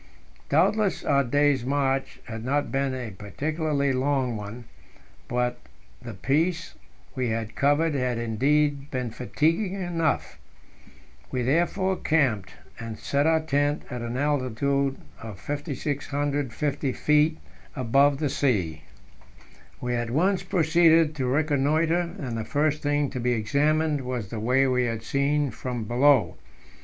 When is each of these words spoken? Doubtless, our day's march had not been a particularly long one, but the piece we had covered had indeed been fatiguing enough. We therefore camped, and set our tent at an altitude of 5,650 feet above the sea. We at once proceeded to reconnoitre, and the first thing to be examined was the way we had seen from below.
Doubtless, 0.49 1.03
our 1.05 1.23
day's 1.23 1.63
march 1.63 2.21
had 2.23 2.43
not 2.43 2.71
been 2.71 2.95
a 2.95 3.11
particularly 3.11 3.93
long 3.93 4.35
one, 4.35 4.63
but 5.27 5.59
the 6.01 6.15
piece 6.15 6.73
we 7.15 7.29
had 7.29 7.53
covered 7.55 7.93
had 7.93 8.17
indeed 8.17 8.89
been 8.89 9.11
fatiguing 9.11 9.73
enough. 9.75 10.39
We 11.29 11.43
therefore 11.43 11.97
camped, 11.97 12.53
and 12.79 12.97
set 12.97 13.27
our 13.27 13.41
tent 13.41 13.83
at 13.91 14.01
an 14.01 14.17
altitude 14.17 14.97
of 15.21 15.39
5,650 15.39 16.93
feet 16.93 17.37
above 17.75 18.17
the 18.17 18.29
sea. 18.29 18.81
We 19.79 19.93
at 19.93 20.09
once 20.09 20.41
proceeded 20.41 21.13
to 21.17 21.27
reconnoitre, 21.27 22.15
and 22.17 22.35
the 22.35 22.43
first 22.43 22.81
thing 22.81 23.11
to 23.11 23.19
be 23.19 23.33
examined 23.33 24.01
was 24.01 24.29
the 24.29 24.39
way 24.39 24.65
we 24.65 24.85
had 24.85 25.03
seen 25.03 25.51
from 25.51 25.83
below. 25.83 26.37